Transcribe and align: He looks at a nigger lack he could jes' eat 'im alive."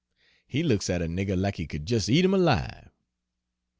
He 0.47 0.63
looks 0.63 0.89
at 0.89 1.03
a 1.03 1.05
nigger 1.05 1.37
lack 1.37 1.57
he 1.57 1.67
could 1.67 1.87
jes' 1.87 2.09
eat 2.09 2.25
'im 2.25 2.33
alive." 2.33 2.89